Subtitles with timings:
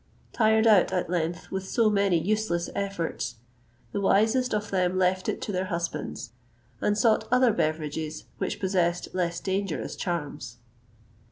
[0.33, 3.35] Tired out, at length, with so many useless efforts,
[3.91, 6.31] the wisest of them left it to their husbands,
[6.81, 10.57] and sought other beverages which possessed less dangerous charms.